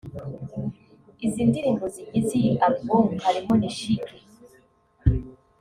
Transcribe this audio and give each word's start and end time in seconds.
Izi 1.25 1.41
ndirimbo 1.49 1.85
zigize 1.93 2.31
iyi 2.39 2.51
album 2.65 3.03
harimo 3.23 3.53
Nishike 3.59 4.13